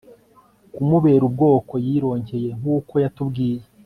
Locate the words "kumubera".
0.73-1.23